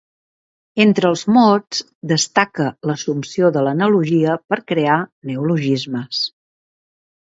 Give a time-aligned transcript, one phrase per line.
[0.85, 5.01] Entre els mots destaca l'assumpció de l'analogia per crear
[5.35, 6.29] neologismes.